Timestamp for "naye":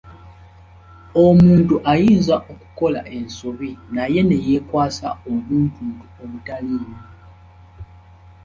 3.95-4.19